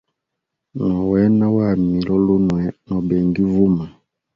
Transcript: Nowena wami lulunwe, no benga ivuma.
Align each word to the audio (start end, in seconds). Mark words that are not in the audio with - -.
Nowena 0.75 1.45
wami 1.55 1.97
lulunwe, 2.07 2.61
no 2.85 2.97
benga 3.07 3.37
ivuma. 3.45 3.85